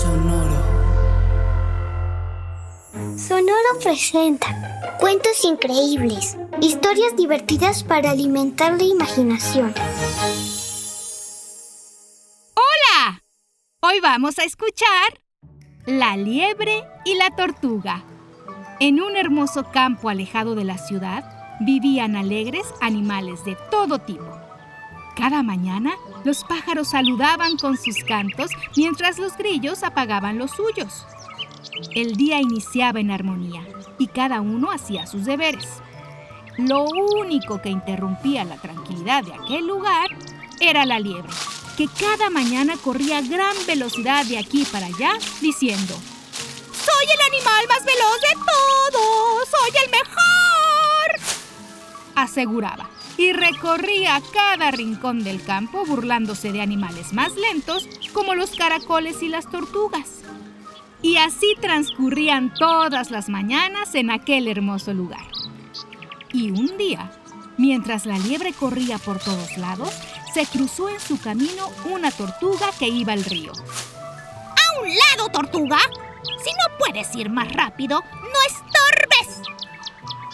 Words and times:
Sonoro. 0.00 0.56
Sonoro 3.18 3.78
presenta 3.82 4.96
cuentos 4.98 5.44
increíbles, 5.44 6.38
historias 6.62 7.14
divertidas 7.16 7.84
para 7.84 8.12
alimentar 8.12 8.78
la 8.78 8.84
imaginación. 8.84 9.74
¡Hola! 12.54 13.22
Hoy 13.82 14.00
vamos 14.00 14.38
a 14.38 14.44
escuchar 14.44 15.20
La 15.84 16.16
liebre 16.16 16.82
y 17.04 17.16
la 17.16 17.36
tortuga. 17.36 18.02
En 18.78 19.02
un 19.02 19.18
hermoso 19.18 19.64
campo 19.70 20.08
alejado 20.08 20.54
de 20.54 20.64
la 20.64 20.78
ciudad 20.78 21.58
vivían 21.60 22.16
alegres 22.16 22.64
animales 22.80 23.44
de 23.44 23.54
todo 23.70 23.98
tipo. 23.98 24.39
Cada 25.20 25.42
mañana 25.42 25.98
los 26.24 26.44
pájaros 26.44 26.88
saludaban 26.88 27.58
con 27.58 27.76
sus 27.76 28.02
cantos 28.04 28.50
mientras 28.74 29.18
los 29.18 29.36
grillos 29.36 29.82
apagaban 29.82 30.38
los 30.38 30.50
suyos. 30.50 31.04
El 31.94 32.16
día 32.16 32.40
iniciaba 32.40 33.00
en 33.00 33.10
armonía 33.10 33.62
y 33.98 34.06
cada 34.06 34.40
uno 34.40 34.70
hacía 34.70 35.06
sus 35.06 35.26
deberes. 35.26 35.68
Lo 36.56 36.84
único 36.84 37.60
que 37.60 37.68
interrumpía 37.68 38.46
la 38.46 38.56
tranquilidad 38.56 39.22
de 39.22 39.34
aquel 39.34 39.66
lugar 39.66 40.08
era 40.58 40.86
la 40.86 40.98
liebre, 40.98 41.28
que 41.76 41.86
cada 41.86 42.30
mañana 42.30 42.78
corría 42.78 43.18
a 43.18 43.22
gran 43.22 43.54
velocidad 43.66 44.24
de 44.24 44.38
aquí 44.38 44.64
para 44.72 44.86
allá 44.86 45.12
diciendo, 45.42 46.00
¡Soy 46.72 47.04
el 47.12 47.34
animal 47.34 47.66
más 47.68 47.84
veloz 47.84 48.20
de 48.22 48.34
todos! 48.46 49.48
¡Soy 49.50 49.70
el 49.84 49.90
mejor! 49.90 51.20
Aseguraba 52.14 52.88
y 53.20 53.34
recorría 53.34 54.18
cada 54.32 54.70
rincón 54.70 55.22
del 55.22 55.44
campo 55.44 55.84
burlándose 55.84 56.52
de 56.52 56.62
animales 56.62 57.12
más 57.12 57.36
lentos 57.36 57.86
como 58.14 58.34
los 58.34 58.52
caracoles 58.52 59.22
y 59.22 59.28
las 59.28 59.50
tortugas. 59.50 60.22
Y 61.02 61.18
así 61.18 61.54
transcurrían 61.60 62.54
todas 62.54 63.10
las 63.10 63.28
mañanas 63.28 63.94
en 63.94 64.10
aquel 64.10 64.48
hermoso 64.48 64.94
lugar. 64.94 65.26
Y 66.32 66.50
un 66.50 66.78
día, 66.78 67.12
mientras 67.58 68.06
la 68.06 68.16
liebre 68.16 68.54
corría 68.54 68.96
por 68.96 69.18
todos 69.18 69.54
lados, 69.58 69.92
se 70.32 70.46
cruzó 70.46 70.88
en 70.88 70.98
su 70.98 71.20
camino 71.20 71.68
una 71.92 72.10
tortuga 72.10 72.70
que 72.78 72.88
iba 72.88 73.12
al 73.12 73.24
río. 73.24 73.52
¡A 73.52 74.80
un 74.80 74.88
lado, 74.88 75.28
tortuga! 75.30 75.78
Si 76.42 76.50
no 76.52 76.78
puedes 76.78 77.14
ir 77.14 77.28
más 77.28 77.52
rápido, 77.52 78.00
no 78.00 78.38
estorbes, 78.48 79.42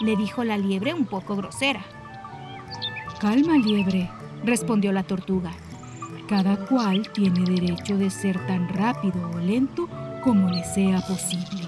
le 0.00 0.16
dijo 0.16 0.42
la 0.42 0.58
liebre 0.58 0.94
un 0.94 1.06
poco 1.06 1.36
grosera. 1.36 1.84
Calma, 3.22 3.56
liebre, 3.56 4.10
respondió 4.42 4.90
la 4.90 5.04
tortuga. 5.04 5.52
Cada 6.28 6.56
cual 6.66 7.08
tiene 7.12 7.44
derecho 7.44 7.96
de 7.96 8.10
ser 8.10 8.44
tan 8.48 8.68
rápido 8.68 9.30
o 9.30 9.38
lento 9.38 9.88
como 10.24 10.50
le 10.50 10.64
sea 10.64 11.00
posible. 11.02 11.62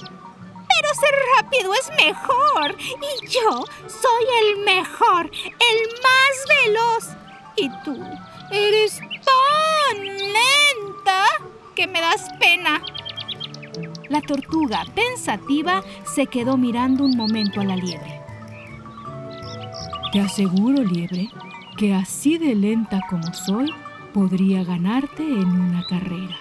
Pero 0.00 0.94
ser 0.94 1.14
rápido 1.36 1.74
es 1.74 1.90
mejor. 2.02 2.74
Y 2.80 3.28
yo 3.28 3.66
soy 3.86 4.24
el 4.44 4.64
mejor, 4.64 5.26
el 5.26 5.78
más 6.02 6.34
veloz. 6.64 7.16
Y 7.56 7.68
tú 7.84 8.02
eres 8.50 8.98
tan 8.98 10.02
lenta 10.02 11.26
que 11.74 11.86
me 11.86 12.00
das 12.00 12.30
pena. 12.40 12.80
La 14.08 14.22
tortuga, 14.22 14.86
pensativa, 14.94 15.84
se 16.06 16.28
quedó 16.28 16.56
mirando 16.56 17.04
un 17.04 17.14
momento 17.14 17.60
a 17.60 17.64
la 17.64 17.76
liebre. 17.76 18.13
Te 20.14 20.20
aseguro, 20.20 20.84
liebre, 20.84 21.28
que 21.76 21.92
así 21.92 22.38
de 22.38 22.54
lenta 22.54 23.00
como 23.10 23.34
soy, 23.34 23.68
podría 24.12 24.62
ganarte 24.62 25.24
en 25.24 25.50
una 25.50 25.84
carrera. 25.88 26.36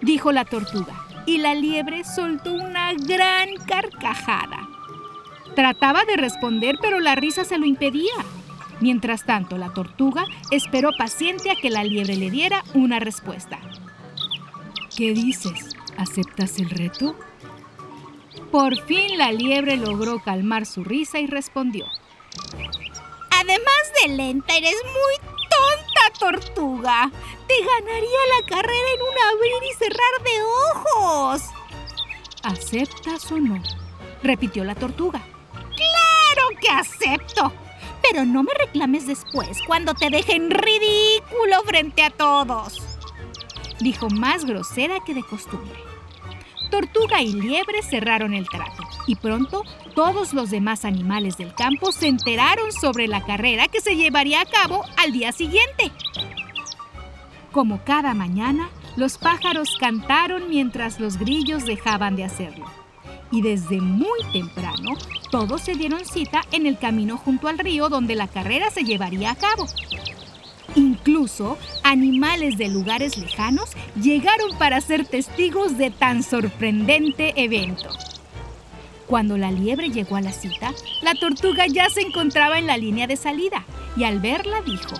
Dijo 0.00 0.32
la 0.32 0.46
tortuga, 0.46 0.94
y 1.26 1.36
la 1.36 1.54
liebre 1.54 2.02
soltó 2.02 2.54
una 2.54 2.94
gran 2.94 3.50
carcajada. 3.66 4.66
Trataba 5.54 6.06
de 6.06 6.16
responder, 6.16 6.78
pero 6.80 6.98
la 6.98 7.14
risa 7.14 7.44
se 7.44 7.58
lo 7.58 7.66
impedía. 7.66 8.14
Mientras 8.80 9.26
tanto, 9.26 9.58
la 9.58 9.74
tortuga 9.74 10.24
esperó 10.50 10.92
paciente 10.96 11.50
a 11.50 11.56
que 11.56 11.68
la 11.68 11.84
liebre 11.84 12.16
le 12.16 12.30
diera 12.30 12.64
una 12.72 13.00
respuesta. 13.00 13.58
¿Qué 14.96 15.12
dices? 15.12 15.76
¿Aceptas 15.98 16.58
el 16.58 16.70
reto? 16.70 17.14
Por 18.50 18.80
fin 18.86 19.18
la 19.18 19.30
liebre 19.30 19.76
logró 19.76 20.20
calmar 20.20 20.64
su 20.64 20.84
risa 20.84 21.20
y 21.20 21.26
respondió. 21.26 21.84
Además 23.40 23.92
de 24.02 24.08
lenta, 24.08 24.56
eres 24.56 24.74
muy 24.84 25.28
tonta, 25.48 26.18
tortuga. 26.18 27.10
Te 27.46 27.54
ganaría 27.60 28.18
la 28.36 28.46
carrera 28.48 28.88
en 28.94 29.02
un 29.02 29.36
abrir 29.36 29.70
y 29.70 29.74
cerrar 29.74 30.14
de 30.24 30.42
ojos. 30.74 31.42
¿Aceptas 32.42 33.30
o 33.30 33.38
no? 33.38 33.62
repitió 34.24 34.64
la 34.64 34.74
tortuga. 34.74 35.20
¡Claro 35.52 36.48
que 36.60 36.68
acepto! 36.68 37.52
Pero 38.02 38.24
no 38.24 38.42
me 38.42 38.52
reclames 38.54 39.06
después 39.06 39.58
cuando 39.66 39.94
te 39.94 40.10
dejen 40.10 40.50
ridículo 40.50 41.62
frente 41.64 42.02
a 42.02 42.10
todos. 42.10 42.82
Dijo 43.78 44.10
más 44.10 44.44
grosera 44.44 44.98
que 45.06 45.14
de 45.14 45.22
costumbre. 45.22 45.78
Tortuga 46.70 47.22
y 47.22 47.32
liebre 47.32 47.82
cerraron 47.82 48.34
el 48.34 48.48
trato 48.48 48.82
y 49.06 49.14
pronto 49.14 49.62
todos 49.98 50.32
los 50.32 50.50
demás 50.50 50.84
animales 50.84 51.38
del 51.38 51.52
campo 51.52 51.90
se 51.90 52.06
enteraron 52.06 52.70
sobre 52.70 53.08
la 53.08 53.26
carrera 53.26 53.66
que 53.66 53.80
se 53.80 53.96
llevaría 53.96 54.40
a 54.40 54.46
cabo 54.46 54.84
al 54.96 55.10
día 55.10 55.32
siguiente. 55.32 55.90
Como 57.50 57.82
cada 57.82 58.14
mañana, 58.14 58.70
los 58.94 59.18
pájaros 59.18 59.76
cantaron 59.80 60.48
mientras 60.48 61.00
los 61.00 61.16
grillos 61.18 61.64
dejaban 61.64 62.14
de 62.14 62.22
hacerlo. 62.22 62.66
Y 63.32 63.42
desde 63.42 63.80
muy 63.80 64.20
temprano, 64.32 64.92
todos 65.32 65.62
se 65.62 65.74
dieron 65.74 66.04
cita 66.04 66.42
en 66.52 66.66
el 66.66 66.78
camino 66.78 67.16
junto 67.16 67.48
al 67.48 67.58
río 67.58 67.88
donde 67.88 68.14
la 68.14 68.28
carrera 68.28 68.70
se 68.70 68.84
llevaría 68.84 69.32
a 69.32 69.34
cabo. 69.34 69.66
Incluso 70.76 71.58
animales 71.82 72.56
de 72.56 72.68
lugares 72.68 73.18
lejanos 73.18 73.70
llegaron 74.00 74.56
para 74.58 74.80
ser 74.80 75.04
testigos 75.04 75.76
de 75.76 75.90
tan 75.90 76.22
sorprendente 76.22 77.32
evento. 77.34 77.88
Cuando 79.08 79.38
la 79.38 79.50
liebre 79.50 79.88
llegó 79.88 80.16
a 80.16 80.20
la 80.20 80.32
cita, 80.32 80.72
la 81.00 81.14
tortuga 81.14 81.66
ya 81.66 81.88
se 81.88 82.02
encontraba 82.02 82.58
en 82.58 82.66
la 82.66 82.76
línea 82.76 83.06
de 83.06 83.16
salida 83.16 83.64
y 83.96 84.04
al 84.04 84.20
verla 84.20 84.60
dijo, 84.60 84.94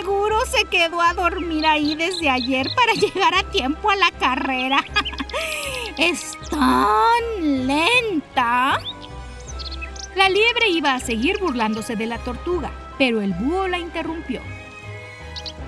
Seguro 0.00 0.38
se 0.46 0.64
quedó 0.64 1.02
a 1.02 1.12
dormir 1.12 1.66
ahí 1.66 1.94
desde 1.94 2.30
ayer 2.30 2.66
para 2.74 2.92
llegar 3.00 3.34
a 3.34 3.42
tiempo 3.50 3.90
a 3.90 3.96
la 3.96 4.10
carrera. 4.12 4.82
es 5.98 6.32
tan 6.50 7.66
lenta. 7.66 8.78
La 10.16 10.28
liebre 10.30 10.70
iba 10.70 10.94
a 10.94 11.00
seguir 11.00 11.38
burlándose 11.38 11.96
de 11.96 12.06
la 12.06 12.18
tortuga, 12.18 12.70
pero 12.98 13.20
el 13.20 13.34
búho 13.34 13.68
la 13.68 13.78
interrumpió. 13.78 14.40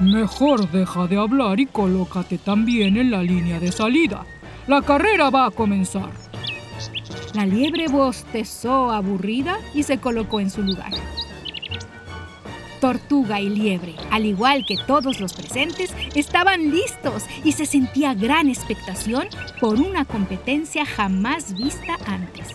Mejor 0.00 0.70
deja 0.70 1.06
de 1.06 1.18
hablar 1.18 1.60
y 1.60 1.66
colócate 1.66 2.38
también 2.38 2.96
en 2.96 3.10
la 3.10 3.22
línea 3.22 3.60
de 3.60 3.70
salida. 3.70 4.24
La 4.66 4.82
carrera 4.82 5.30
va 5.30 5.46
a 5.46 5.50
comenzar. 5.50 6.10
La 7.36 7.44
liebre 7.44 7.86
bostezó 7.88 8.90
aburrida 8.90 9.58
y 9.74 9.82
se 9.82 9.98
colocó 9.98 10.40
en 10.40 10.48
su 10.48 10.62
lugar. 10.62 10.90
Tortuga 12.80 13.42
y 13.42 13.50
liebre, 13.50 13.94
al 14.10 14.24
igual 14.24 14.64
que 14.66 14.78
todos 14.86 15.20
los 15.20 15.34
presentes, 15.34 15.92
estaban 16.14 16.70
listos 16.70 17.24
y 17.44 17.52
se 17.52 17.66
sentía 17.66 18.14
gran 18.14 18.48
expectación 18.48 19.28
por 19.60 19.78
una 19.78 20.06
competencia 20.06 20.86
jamás 20.86 21.54
vista 21.54 21.98
antes. 22.06 22.48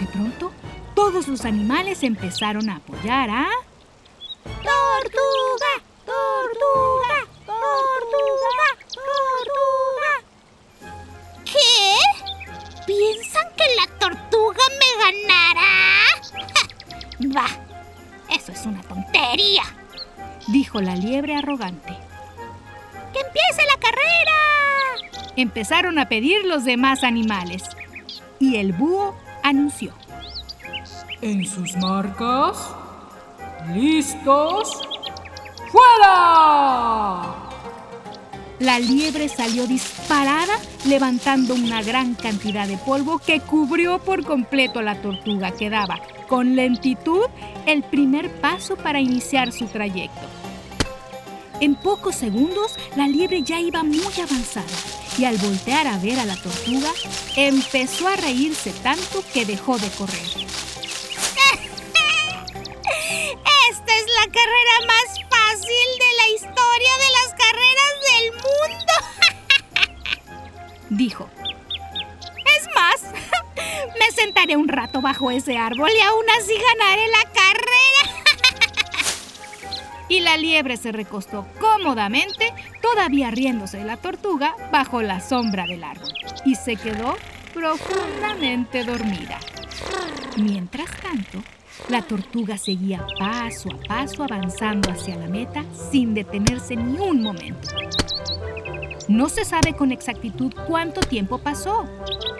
De 0.00 0.06
pronto, 0.06 0.52
todos 0.94 1.28
los 1.28 1.44
animales 1.44 2.02
empezaron 2.02 2.70
a 2.70 2.76
apoyar 2.76 3.28
a... 3.28 3.46
dijo 20.68 20.82
la 20.82 20.96
liebre 20.96 21.34
arrogante. 21.34 21.96
¡Que 23.14 23.20
empiece 23.20 23.62
la 23.74 23.80
carrera! 23.80 25.32
Empezaron 25.34 25.98
a 25.98 26.10
pedir 26.10 26.44
los 26.44 26.66
demás 26.66 27.04
animales. 27.04 27.62
Y 28.38 28.56
el 28.56 28.74
búho 28.74 29.16
anunció. 29.42 29.94
En 31.22 31.46
sus 31.46 31.74
marcas. 31.78 32.70
¿Listos? 33.72 34.82
¡Fuera! 35.72 37.34
La 38.58 38.78
liebre 38.78 39.30
salió 39.30 39.66
disparada, 39.66 40.52
levantando 40.84 41.54
una 41.54 41.82
gran 41.82 42.14
cantidad 42.14 42.68
de 42.68 42.76
polvo 42.76 43.20
que 43.20 43.40
cubrió 43.40 44.00
por 44.00 44.22
completo 44.22 44.80
a 44.80 44.82
la 44.82 45.00
tortuga 45.00 45.50
que 45.52 45.70
daba, 45.70 45.98
con 46.28 46.56
lentitud, 46.56 47.24
el 47.64 47.84
primer 47.84 48.30
paso 48.42 48.76
para 48.76 49.00
iniciar 49.00 49.50
su 49.52 49.64
trayecto. 49.64 50.28
En 51.60 51.74
pocos 51.74 52.14
segundos, 52.14 52.76
la 52.94 53.08
liebre 53.08 53.42
ya 53.42 53.60
iba 53.60 53.82
muy 53.82 54.12
avanzada 54.22 54.66
y 55.18 55.24
al 55.24 55.36
voltear 55.38 55.88
a 55.88 55.98
ver 55.98 56.20
a 56.20 56.24
la 56.24 56.36
tortuga, 56.36 56.92
empezó 57.34 58.06
a 58.06 58.14
reírse 58.14 58.70
tanto 58.82 59.24
que 59.32 59.44
dejó 59.44 59.76
de 59.76 59.90
correr. 59.90 60.28
Esta 63.70 63.96
es 63.96 64.06
la 64.16 64.26
carrera 64.32 64.86
más 64.86 65.18
fácil 65.28 65.88
de 65.98 66.10
la 66.16 66.28
historia 66.34 66.92
de 66.96 67.10
las 67.16 67.34
carreras 67.34 67.92
del 68.06 68.26
mundo, 68.32 68.94
dijo. 70.90 71.28
Es 72.56 72.68
más, 72.74 73.02
me 73.98 74.10
sentaré 74.12 74.56
un 74.56 74.68
rato 74.68 75.00
bajo 75.00 75.32
ese 75.32 75.58
árbol 75.58 75.90
y 75.90 76.00
aún 76.02 76.24
así 76.38 76.54
ganaré 76.54 77.08
la 77.08 77.22
carrera. 77.32 77.47
Y 80.08 80.20
la 80.20 80.36
liebre 80.36 80.76
se 80.76 80.92
recostó 80.92 81.46
cómodamente, 81.60 82.52
todavía 82.80 83.30
riéndose 83.30 83.78
de 83.78 83.84
la 83.84 83.96
tortuga, 83.96 84.54
bajo 84.72 85.02
la 85.02 85.20
sombra 85.20 85.66
del 85.66 85.84
árbol 85.84 86.12
y 86.44 86.54
se 86.54 86.76
quedó 86.76 87.16
profundamente 87.52 88.84
dormida. 88.84 89.38
Mientras 90.36 90.90
tanto, 91.00 91.42
la 91.88 92.02
tortuga 92.02 92.58
seguía 92.58 93.06
paso 93.18 93.70
a 93.70 93.88
paso 93.88 94.24
avanzando 94.24 94.90
hacia 94.90 95.16
la 95.16 95.26
meta 95.26 95.64
sin 95.90 96.14
detenerse 96.14 96.76
ni 96.76 96.98
un 96.98 97.22
momento. 97.22 97.68
No 99.08 99.30
se 99.30 99.46
sabe 99.46 99.74
con 99.74 99.90
exactitud 99.90 100.52
cuánto 100.66 101.00
tiempo 101.00 101.38
pasó, 101.38 101.88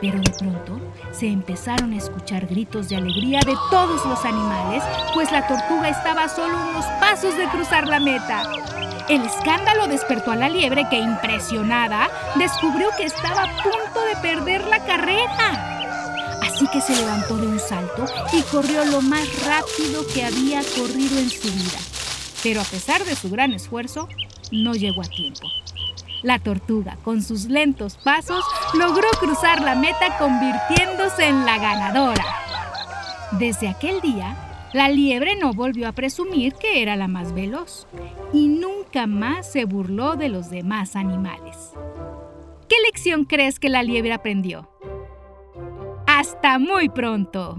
pero 0.03 0.19
de 0.19 0.31
pronto 0.39 0.79
se 1.13 1.27
empezaron 1.27 1.95
a 1.95 1.97
escuchar 1.97 2.47
gritos 2.47 2.91
de 2.91 2.97
alegría 2.97 3.41
de 3.41 3.57
todos 3.71 4.05
los 4.05 4.23
animales, 4.27 4.83
pues 5.15 5.33
la 5.33 5.47
tortuga 5.47 5.89
estaba 5.89 6.25
a 6.25 6.29
solo 6.29 6.55
unos 6.71 6.85
pasos 7.01 7.35
de 7.39 7.49
cruzar 7.49 7.89
la 7.89 8.01
meta. 8.01 8.43
El 9.09 9.23
escándalo 9.23 9.89
despertó 9.89 10.33
a 10.33 10.37
la 10.37 10.51
liebre 10.51 10.87
que, 10.91 10.99
impresionada, 10.99 12.11
descubrió 12.37 12.91
que 12.99 13.05
estaba 13.05 13.45
a 13.45 13.63
punto 13.63 14.05
de 14.05 14.17
perder 14.21 14.67
la 14.67 14.85
carrera. 14.85 15.79
Así 16.43 16.67
que 16.71 16.83
se 16.83 16.95
levantó 16.95 17.39
de 17.39 17.47
un 17.47 17.59
salto 17.59 18.05
y 18.35 18.43
corrió 18.43 18.85
lo 18.85 19.01
más 19.01 19.27
rápido 19.47 20.07
que 20.13 20.23
había 20.23 20.61
corrido 20.77 21.19
en 21.19 21.31
su 21.31 21.49
vida. 21.51 21.79
Pero 22.43 22.61
a 22.61 22.65
pesar 22.65 23.07
de 23.07 23.17
su 23.17 23.31
gran 23.31 23.55
esfuerzo, 23.55 24.07
no 24.53 24.75
llegó 24.75 25.01
a 25.01 25.09
tiempo. 25.09 25.49
La 26.23 26.39
tortuga, 26.39 26.97
con 27.05 27.23
sus 27.23 27.47
lentos 27.47 27.97
pasos, 27.97 28.45
logró 28.75 29.09
cruzar 29.21 29.61
la 29.61 29.75
meta 29.75 30.19
convirtiéndose 30.19 31.27
en 31.27 31.45
la 31.47 31.59
ganadora. 31.59 32.25
Desde 33.33 33.69
aquel 33.69 34.01
día, 34.01 34.37
la 34.73 34.89
liebre 34.89 35.37
no 35.37 35.53
volvió 35.53 35.89
a 35.89 35.93
presumir 35.93 36.55
que 36.55 36.83
era 36.83 36.97
la 36.97 37.09
más 37.09 37.33
veloz 37.33 37.87
y 38.33 38.49
nunca 38.49 39.07
más 39.07 39.51
se 39.51 39.65
burló 39.65 40.17
de 40.17 40.29
los 40.29 40.51
demás 40.51 40.97
animales. 40.97 41.73
¿Qué 42.69 42.77
lección 42.85 43.25
crees 43.25 43.59
que 43.59 43.69
la 43.69 43.83
liebre 43.83 44.13
aprendió? 44.13 44.69
Hasta 46.07 46.59
muy 46.59 46.89
pronto. 46.89 47.59